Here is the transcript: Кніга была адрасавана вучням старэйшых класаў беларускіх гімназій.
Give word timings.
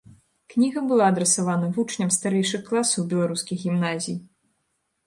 Кніга 0.53 0.79
была 0.91 1.09
адрасавана 1.13 1.69
вучням 1.75 2.09
старэйшых 2.17 2.61
класаў 2.71 3.01
беларускіх 3.13 3.57
гімназій. 3.71 4.21